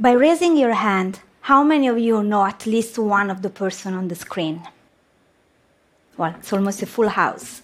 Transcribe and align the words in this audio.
By 0.00 0.12
raising 0.12 0.56
your 0.56 0.74
hand, 0.74 1.18
how 1.40 1.64
many 1.64 1.88
of 1.88 1.98
you 1.98 2.22
know 2.22 2.44
at 2.44 2.66
least 2.66 3.00
one 3.00 3.30
of 3.30 3.42
the 3.42 3.50
person 3.50 3.94
on 3.94 4.06
the 4.06 4.14
screen? 4.14 4.62
Well, 6.16 6.36
it's 6.38 6.52
almost 6.52 6.82
a 6.82 6.86
full 6.86 7.08
house. 7.08 7.62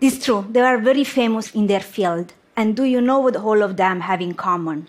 This 0.00 0.14
is 0.14 0.24
true. 0.24 0.44
They 0.50 0.62
are 0.62 0.78
very 0.78 1.04
famous 1.04 1.54
in 1.54 1.68
their 1.68 1.78
field. 1.78 2.32
And 2.56 2.74
do 2.74 2.82
you 2.82 3.00
know 3.00 3.20
what 3.20 3.36
all 3.36 3.62
of 3.62 3.76
them 3.76 4.00
have 4.00 4.20
in 4.20 4.34
common? 4.34 4.88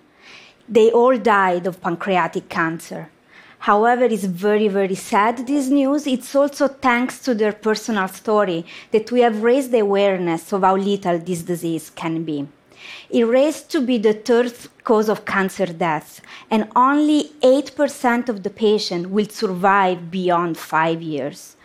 They 0.68 0.89
all 0.89 1.16
died 1.20 1.68
of 1.68 1.82
pancreatic 1.82 2.50
cancer. 2.50 3.11
However, 3.59 4.05
it's 4.05 4.23
very, 4.23 4.68
very 4.68 4.95
sad, 4.95 5.45
this 5.45 5.68
news. 5.70 6.07
It's 6.07 6.34
also 6.34 6.68
thanks 6.68 7.20
to 7.20 7.36
their 7.36 7.54
personal 7.54 8.07
story 8.07 8.66
that 8.89 9.11
we 9.11 9.21
have 9.21 9.43
raised 9.43 9.71
the 9.71 9.79
awareness 9.79 10.52
of 10.52 10.64
how 10.64 10.75
little 10.75 11.20
this 11.20 11.43
disease 11.43 11.91
can 11.91 12.23
be. 12.23 12.48
It 13.10 13.24
raised 13.24 13.70
to 13.72 13.82
be 13.82 13.98
the 13.98 14.14
third 14.14 14.54
cause 14.84 15.09
of 15.09 15.26
cancer 15.26 15.66
deaths, 15.66 16.22
and 16.50 16.70
only 16.76 17.32
8% 17.41 18.30
of 18.30 18.44
the 18.44 18.50
patients 18.50 19.08
will 19.08 19.30
survive 19.30 20.12
beyond 20.12 20.58
five 20.58 21.02
years. 21.02 21.55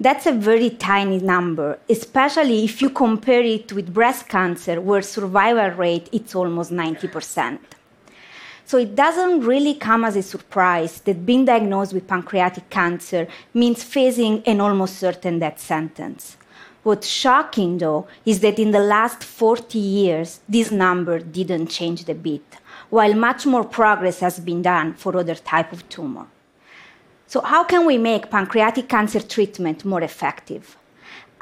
That's 0.00 0.26
a 0.26 0.32
very 0.32 0.70
tiny 0.70 1.18
number, 1.18 1.78
especially 1.88 2.64
if 2.64 2.80
you 2.80 2.90
compare 2.90 3.42
it 3.42 3.72
with 3.72 3.92
breast 3.92 4.28
cancer, 4.28 4.80
where 4.80 5.02
survival 5.02 5.70
rate 5.76 6.08
is 6.12 6.34
almost 6.34 6.70
90%. 6.70 7.58
So 8.64 8.76
it 8.78 8.94
doesn't 8.94 9.40
really 9.40 9.74
come 9.74 10.04
as 10.04 10.14
a 10.14 10.22
surprise 10.22 11.00
that 11.00 11.24
being 11.24 11.46
diagnosed 11.46 11.94
with 11.94 12.06
pancreatic 12.06 12.68
cancer 12.68 13.26
means 13.54 13.82
facing 13.82 14.42
an 14.44 14.60
almost 14.60 14.98
certain 14.98 15.38
death 15.38 15.58
sentence. 15.58 16.36
What's 16.88 17.06
shocking, 17.06 17.76
though, 17.76 18.06
is 18.24 18.40
that 18.40 18.58
in 18.58 18.70
the 18.70 18.80
last 18.80 19.22
40 19.22 19.78
years, 19.78 20.40
this 20.48 20.70
number 20.70 21.18
didn't 21.18 21.66
change 21.66 22.08
a 22.08 22.14
bit, 22.14 22.56
while 22.88 23.12
much 23.12 23.44
more 23.44 23.64
progress 23.64 24.20
has 24.20 24.40
been 24.40 24.62
done 24.62 24.94
for 24.94 25.14
other 25.14 25.34
type 25.34 25.70
of 25.70 25.86
tumor. 25.90 26.28
So 27.26 27.42
how 27.42 27.64
can 27.64 27.84
we 27.84 27.98
make 27.98 28.30
pancreatic 28.30 28.88
cancer 28.88 29.20
treatment 29.20 29.84
more 29.84 30.00
effective? 30.00 30.78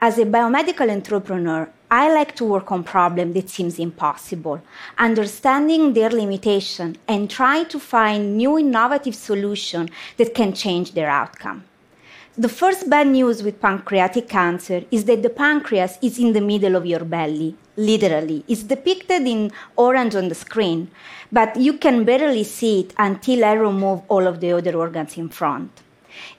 As 0.00 0.18
a 0.18 0.24
biomedical 0.24 0.90
entrepreneur, 0.90 1.70
I 1.92 2.12
like 2.12 2.34
to 2.38 2.44
work 2.44 2.72
on 2.72 2.82
problems 2.82 3.34
that 3.34 3.48
seems 3.48 3.78
impossible, 3.78 4.60
understanding 4.98 5.92
their 5.92 6.10
limitation 6.10 6.96
and 7.06 7.30
try 7.30 7.62
to 7.62 7.78
find 7.78 8.36
new 8.36 8.58
innovative 8.58 9.14
solutions 9.14 9.90
that 10.16 10.34
can 10.34 10.54
change 10.54 10.94
their 10.94 11.08
outcome. 11.08 11.62
The 12.38 12.50
first 12.50 12.90
bad 12.90 13.06
news 13.06 13.42
with 13.42 13.62
pancreatic 13.62 14.28
cancer 14.28 14.82
is 14.90 15.06
that 15.06 15.22
the 15.22 15.30
pancreas 15.30 15.96
is 16.02 16.18
in 16.18 16.34
the 16.34 16.42
middle 16.42 16.76
of 16.76 16.84
your 16.84 17.02
belly, 17.02 17.56
literally. 17.78 18.44
It's 18.46 18.62
depicted 18.62 19.26
in 19.26 19.52
orange 19.74 20.14
on 20.14 20.28
the 20.28 20.34
screen, 20.34 20.90
but 21.32 21.56
you 21.56 21.78
can 21.78 22.04
barely 22.04 22.44
see 22.44 22.80
it 22.80 22.92
until 22.98 23.42
I 23.42 23.54
remove 23.54 24.02
all 24.08 24.26
of 24.26 24.40
the 24.40 24.52
other 24.52 24.76
organs 24.76 25.16
in 25.16 25.30
front. 25.30 25.80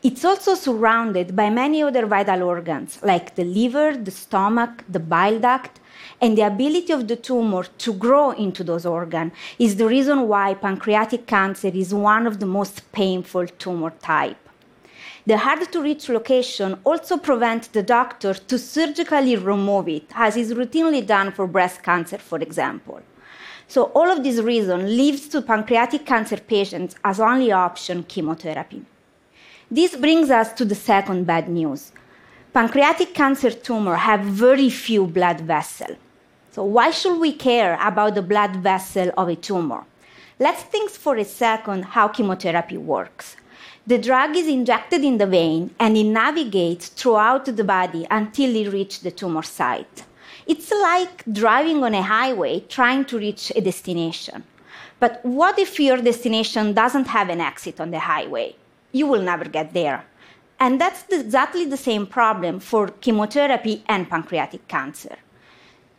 It's 0.03 0.23
also 0.23 0.53
surrounded 0.53 1.35
by 1.35 1.49
many 1.49 1.81
other 1.81 2.05
vital 2.05 2.43
organs, 2.43 2.99
like 3.01 3.33
the 3.33 3.43
liver, 3.43 3.97
the 3.97 4.11
stomach, 4.11 4.83
the 4.87 4.99
bile 4.99 5.39
duct, 5.39 5.79
and 6.21 6.37
the 6.37 6.43
ability 6.43 6.93
of 6.93 7.07
the 7.07 7.15
tumor 7.15 7.63
to 7.63 7.91
grow 7.91 8.29
into 8.33 8.63
those 8.63 8.85
organs 8.85 9.31
is 9.57 9.77
the 9.77 9.87
reason 9.87 10.27
why 10.27 10.53
pancreatic 10.53 11.25
cancer 11.25 11.69
is 11.69 11.91
one 11.91 12.27
of 12.27 12.39
the 12.39 12.45
most 12.45 12.91
painful 12.91 13.47
tumor 13.47 13.93
type. 13.99 14.46
The 15.27 15.39
hard 15.39 15.69
to 15.73 15.81
reach 15.81 16.07
location 16.07 16.79
also 16.85 17.17
prevents 17.17 17.67
the 17.67 17.83
doctor 17.83 18.33
to 18.33 18.57
surgically 18.57 19.35
remove 19.35 19.89
it, 19.89 20.05
as 20.15 20.37
is 20.37 20.53
routinely 20.53 21.05
done 21.05 21.33
for 21.33 21.45
breast 21.47 21.83
cancer, 21.83 22.17
for 22.17 22.39
example. 22.39 23.01
So 23.67 23.91
all 23.93 24.09
of 24.09 24.23
this 24.23 24.39
reason 24.39 24.85
leaves 24.85 25.27
to 25.27 25.41
pancreatic 25.41 26.05
cancer 26.05 26.37
patients 26.37 26.95
as 27.03 27.19
only 27.19 27.51
option 27.51 28.03
chemotherapy. 28.03 28.85
This 29.69 29.97
brings 29.97 30.29
us 30.29 30.53
to 30.53 30.63
the 30.63 30.75
second 30.75 31.25
bad 31.25 31.49
news. 31.49 31.91
Pancreatic 32.53 33.13
cancer 33.13 33.51
tumor 33.51 33.97
have 33.97 34.21
very 34.21 34.69
few 34.69 35.05
blood 35.05 35.41
vessels. 35.41 35.97
So 36.51 36.63
why 36.63 36.91
should 36.91 37.19
we 37.19 37.33
care 37.33 37.77
about 37.81 38.15
the 38.15 38.21
blood 38.21 38.55
vessel 38.55 39.11
of 39.17 39.27
a 39.27 39.35
tumor? 39.35 39.83
Let's 40.39 40.63
think 40.63 40.89
for 40.89 41.17
a 41.17 41.25
second 41.25 41.83
how 41.83 42.07
chemotherapy 42.07 42.77
works. 42.77 43.35
The 43.87 43.97
drug 43.97 44.35
is 44.35 44.47
injected 44.47 45.03
in 45.03 45.17
the 45.17 45.25
vein 45.25 45.73
and 45.79 45.97
it 45.97 46.03
navigates 46.03 46.89
throughout 46.89 47.45
the 47.45 47.63
body 47.63 48.05
until 48.11 48.55
it 48.55 48.71
reaches 48.71 48.99
the 48.99 49.11
tumor 49.11 49.43
site. 49.43 50.03
It's 50.45 50.71
like 50.71 51.23
driving 51.31 51.83
on 51.83 51.95
a 51.95 52.03
highway 52.03 52.59
trying 52.69 53.05
to 53.05 53.17
reach 53.17 53.51
a 53.55 53.61
destination. 53.61 54.43
But 54.99 55.23
what 55.23 55.57
if 55.57 55.79
your 55.79 55.97
destination 55.97 56.73
doesn't 56.73 57.07
have 57.07 57.29
an 57.29 57.41
exit 57.41 57.79
on 57.79 57.91
the 57.91 57.99
highway? 57.99 58.55
you 58.91 59.07
will 59.07 59.21
never 59.21 59.45
get 59.45 59.73
there. 59.73 60.05
And 60.59 60.81
that's 60.81 61.03
exactly 61.09 61.65
the 61.65 61.77
same 61.77 62.07
problem 62.07 62.59
for 62.59 62.87
chemotherapy 62.87 63.83
and 63.87 64.09
pancreatic 64.09 64.67
cancer. 64.67 65.17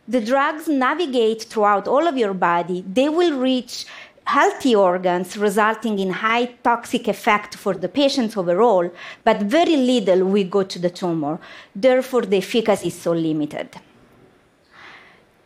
The 0.07 0.21
drugs 0.21 0.67
navigate 0.67 1.43
throughout 1.43 1.87
all 1.87 2.07
of 2.07 2.17
your 2.17 2.33
body, 2.33 2.83
they 2.91 3.09
will 3.09 3.37
reach 3.37 3.85
healthy 4.35 4.75
organs, 4.75 5.37
resulting 5.37 5.97
in 5.97 6.11
high 6.11 6.45
toxic 6.69 7.07
effect 7.07 7.55
for 7.55 7.73
the 7.73 7.89
patients 7.89 8.37
overall, 8.37 8.87
but 9.23 9.37
very 9.41 9.75
little 9.75 10.23
we 10.25 10.43
go 10.43 10.61
to 10.63 10.77
the 10.77 10.89
tumor. 10.89 11.39
Therefore, 11.75 12.21
the 12.21 12.37
efficacy 12.37 12.87
is 12.87 12.99
so 13.05 13.11
limited. 13.11 13.69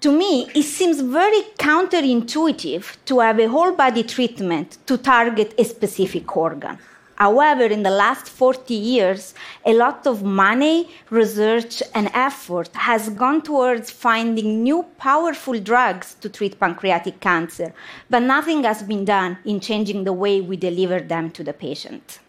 To 0.02 0.12
me, 0.12 0.50
it 0.54 0.64
seems 0.64 1.00
very 1.00 1.44
counterintuitive 1.58 2.86
to 3.06 3.20
have 3.20 3.40
a 3.40 3.48
whole 3.48 3.72
body 3.72 4.04
treatment 4.04 4.78
to 4.88 4.98
target 4.98 5.54
a 5.58 5.64
specific 5.64 6.36
organ. 6.36 6.78
However, 7.16 7.64
in 7.66 7.84
the 7.84 7.90
last 7.90 8.30
40 8.30 8.74
years, 8.74 9.34
a 9.66 9.74
lot 9.74 10.08
of 10.08 10.24
money, 10.24 10.90
research, 11.10 11.84
and 11.94 12.10
effort 12.14 12.70
has 12.76 13.10
gone 13.10 13.42
towards 13.42 13.92
finding 13.92 14.64
new 14.64 14.84
powerful 14.98 15.60
drugs 15.60 16.16
to 16.22 16.30
treat 16.30 16.60
pancreatic 16.60 17.20
cancer, 17.20 17.74
but 18.10 18.24
nothing 18.24 18.64
has 18.64 18.84
been 18.84 19.06
done 19.06 19.38
in 19.46 19.60
changing 19.60 20.04
the 20.04 20.14
way 20.14 20.42
we 20.42 20.58
deliver 20.58 21.00
them 21.00 21.30
to 21.32 21.44
the 21.44 21.54
patient. 21.54 22.20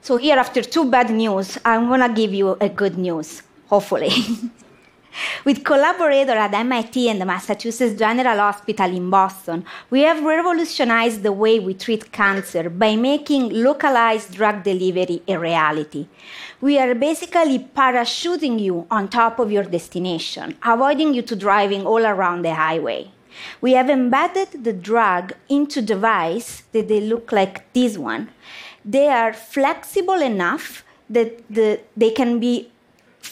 So, 0.00 0.16
here, 0.18 0.38
after 0.38 0.62
two 0.62 0.88
bad 0.88 1.10
news, 1.10 1.58
I'm 1.64 1.88
gonna 1.88 2.12
give 2.12 2.32
you 2.32 2.56
a 2.60 2.68
good 2.68 2.96
news, 2.96 3.42
hopefully. 3.66 4.12
With 5.44 5.64
collaborators 5.64 6.36
at 6.36 6.54
MIT 6.54 7.08
and 7.08 7.20
the 7.20 7.24
Massachusetts 7.24 7.98
General 7.98 8.38
Hospital 8.38 8.90
in 8.94 9.10
Boston, 9.10 9.64
we 9.90 10.02
have 10.02 10.24
revolutionized 10.24 11.22
the 11.22 11.32
way 11.32 11.58
we 11.58 11.74
treat 11.74 12.12
cancer 12.12 12.68
by 12.68 12.96
making 12.96 13.50
localized 13.50 14.34
drug 14.34 14.62
delivery 14.62 15.22
a 15.28 15.38
reality. 15.38 16.08
We 16.60 16.78
are 16.78 16.94
basically 16.94 17.58
parachuting 17.58 18.60
you 18.60 18.86
on 18.90 19.08
top 19.08 19.38
of 19.38 19.52
your 19.52 19.64
destination, 19.64 20.56
avoiding 20.64 21.14
you 21.14 21.22
to 21.22 21.36
driving 21.36 21.86
all 21.86 22.04
around 22.04 22.42
the 22.42 22.54
highway. 22.54 23.10
We 23.60 23.72
have 23.72 23.90
embedded 23.90 24.64
the 24.64 24.72
drug 24.72 25.32
into 25.48 25.82
device 25.82 26.62
that 26.72 26.88
they 26.88 27.00
look 27.00 27.32
like 27.32 27.72
this 27.72 27.98
one. 27.98 28.30
They 28.84 29.08
are 29.08 29.32
flexible 29.32 30.22
enough 30.22 30.84
that 31.10 31.42
the, 31.48 31.80
they 31.96 32.10
can 32.10 32.40
be 32.40 32.70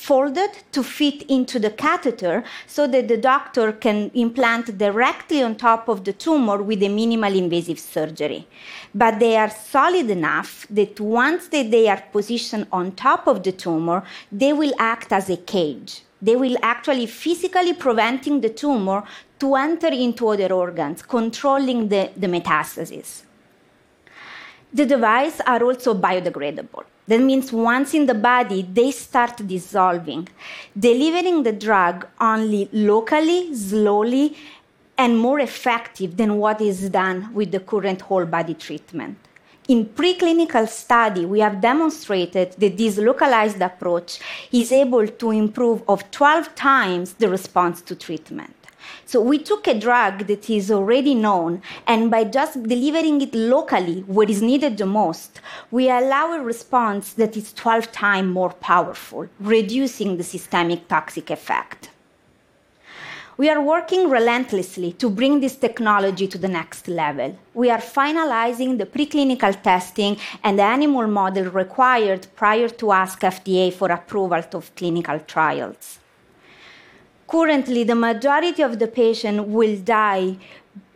folded 0.09 0.53
to 0.71 0.83
fit 0.83 1.23
into 1.37 1.59
the 1.59 1.71
catheter 1.71 2.45
so 2.67 2.87
that 2.87 3.09
the 3.09 3.17
doctor 3.17 3.73
can 3.73 4.11
implant 4.15 4.77
directly 4.77 5.43
on 5.43 5.55
top 5.57 5.89
of 5.89 6.05
the 6.05 6.13
tumor 6.13 6.63
with 6.63 6.83
a 6.83 6.89
minimal 6.89 7.35
invasive 7.35 7.79
surgery. 7.79 8.47
But 8.95 9.19
they 9.19 9.35
are 9.37 9.49
solid 9.49 10.11
enough 10.11 10.67
that 10.69 11.01
once 11.01 11.49
that 11.49 11.71
they 11.71 11.89
are 11.89 12.03
positioned 12.13 12.67
on 12.71 12.93
top 12.93 13.27
of 13.27 13.43
the 13.43 13.53
tumor, 13.53 14.05
they 14.31 14.53
will 14.53 14.75
act 14.79 15.11
as 15.11 15.31
a 15.31 15.39
cage. 15.39 16.03
They 16.21 16.37
will 16.37 16.59
actually 16.63 17.07
physically 17.07 17.73
preventing 17.73 18.43
the 18.43 18.51
tumor 18.51 19.05
to 19.39 19.55
enter 19.55 19.89
into 19.89 20.29
other 20.29 20.53
organs, 20.53 21.03
controlling 21.03 21.89
the, 21.89 22.11
the 22.17 22.27
metastasis. 22.27 23.23
The 24.73 24.85
devices 24.85 25.41
are 25.47 25.63
also 25.63 25.95
biodegradable. 25.95 26.85
That 27.07 27.21
means 27.21 27.53
once 27.53 27.93
in 27.93 28.07
the 28.07 28.15
body, 28.15 28.63
they 28.63 28.91
start 28.91 29.47
dissolving, 29.47 30.29
delivering 30.79 31.43
the 31.43 31.53
drug 31.53 32.07
only 32.19 32.69
locally, 32.73 33.55
slowly, 33.55 34.37
and 34.97 35.19
more 35.19 35.41
effective 35.41 36.17
than 36.17 36.39
what 36.39 36.61
is 36.61 36.89
done 36.89 37.35
with 37.35 37.51
the 37.51 37.61
current 37.61 38.01
whole 38.01 38.25
body 38.25 38.55
treatment. 38.55 39.19
In 39.69 39.87
preclinical 39.87 40.69
study, 40.69 41.25
we 41.25 41.41
have 41.41 41.61
demonstrated 41.61 42.53
that 42.59 42.77
this 42.77 42.99
localized 42.99 43.61
approach 43.61 44.21
is 44.53 44.71
able 44.73 45.07
to 45.07 45.31
improve 45.31 45.83
of 45.89 46.11
12 46.11 46.55
times 46.55 47.15
the 47.15 47.29
response 47.29 47.81
to 47.83 47.97
treatment. 47.97 48.55
So 49.07 49.21
we 49.21 49.39
took 49.39 49.67
a 49.67 49.79
drug 49.79 50.27
that 50.27 50.49
is 50.49 50.71
already 50.71 51.15
known, 51.15 51.63
and 51.87 52.11
by 52.11 52.25
just 52.25 52.63
delivering 52.63 53.21
it 53.21 53.35
locally 53.35 54.01
where 54.03 54.31
is 54.31 54.43
needed 54.43 54.79
the 54.79 54.87
most, 54.87 55.41
we 55.71 55.91
allow 55.91 56.33
a 56.33 56.43
response 56.43 57.13
that 57.15 57.37
is 57.37 57.53
12 57.53 57.93
times 57.93 58.33
more 58.33 58.51
powerful, 58.51 59.29
reducing 59.41 60.17
the 60.17 60.25
systemic 60.25 60.89
toxic 60.89 61.31
effect. 61.31 61.91
We 63.37 63.51
are 63.51 63.61
working 63.61 64.11
relentlessly 64.11 64.93
to 64.93 65.11
bring 65.11 65.41
this 65.41 65.57
technology 65.57 66.29
to 66.29 66.39
the 66.39 66.47
next 66.47 66.87
level. 66.87 67.37
We 67.53 67.69
are 67.69 67.81
finalizing 67.81 68.79
the 68.79 68.87
preclinical 68.87 69.61
testing 69.61 70.19
and 70.45 70.57
the 70.57 70.63
animal 70.63 71.09
model 71.09 71.47
required 71.47 72.29
prior 72.37 72.69
to 72.69 72.93
ask 72.93 73.21
FDA 73.23 73.73
for 73.73 73.91
approval 73.91 74.45
of 74.53 74.73
clinical 74.77 75.19
trials. 75.19 75.99
Currently, 77.27 77.85
the 77.85 77.95
majority 77.95 78.63
of 78.63 78.79
the 78.79 78.87
patients 78.87 79.49
will 79.49 79.77
die 79.79 80.37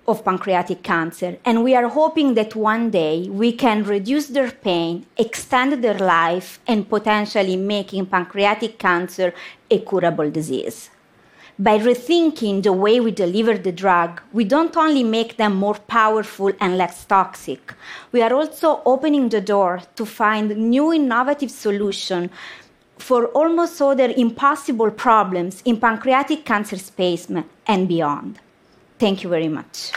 of 0.07 0.25
pancreatic 0.25 0.83
cancer, 0.83 1.39
and 1.45 1.65
we 1.65 1.75
are 1.75 1.89
hoping 1.89 2.35
that 2.35 2.55
one 2.55 2.91
day 2.91 3.29
we 3.31 3.53
can 3.53 3.83
reduce 3.83 4.27
their 4.29 4.51
pain, 4.51 5.07
extend 5.17 5.83
their 5.83 5.99
life, 5.99 6.61
and 6.67 6.89
potentially 6.89 7.57
making 7.57 8.07
pancreatic 8.07 8.79
cancer 8.79 9.35
a 9.71 9.79
curable 9.79 10.31
disease. 10.31 10.91
By 11.59 11.79
rethinking 11.79 12.63
the 12.63 12.73
way 12.73 13.01
we 13.01 13.11
deliver 13.11 13.59
the 13.59 13.73
drug, 13.73 14.21
we 14.33 14.45
don't 14.45 14.77
only 14.77 15.03
make 15.03 15.39
them 15.39 15.57
more 15.57 15.75
powerful 15.75 16.53
and 16.61 16.79
less 16.79 17.05
toxic, 17.05 17.75
we 18.13 18.23
are 18.23 18.33
also 18.33 18.81
opening 18.87 19.29
the 19.29 19.41
door 19.41 19.81
to 19.97 20.07
find 20.07 20.57
new 20.57 20.93
innovative 20.93 21.51
solutions 21.51 22.31
for 22.99 23.27
almost 23.27 23.81
other 23.81 24.13
impossible 24.17 24.91
problems 24.91 25.63
in 25.65 25.79
pancreatic 25.79 26.45
cancer 26.45 26.77
space 26.77 27.29
and 27.67 27.89
beyond. 27.89 28.39
Thank 28.99 29.23
you 29.23 29.31
very 29.31 29.49
much. 29.49 29.93